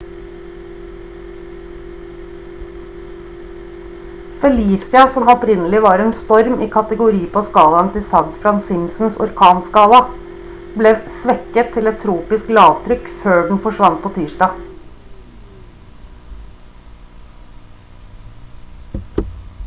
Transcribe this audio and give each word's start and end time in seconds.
felicia 4.45 5.03
som 5.17 5.27
opprinnelig 5.33 5.81
var 5.87 6.03
en 6.05 6.13
storm 6.21 6.63
i 6.67 6.69
kategori 6.77 7.19
på 7.35 7.43
skalaen 7.51 7.91
til 7.97 8.05
safgran-simpsons 8.13 9.19
orkanskala 9.27 9.99
ble 10.81 10.95
svekket 11.19 11.71
til 11.77 11.91
et 11.93 12.01
tropisk 12.07 12.51
lavtrykk 12.61 13.13
før 13.27 13.45
den 13.53 13.61
forsvant 13.69 14.03
på 14.09 14.13
tirsdag 14.19 14.59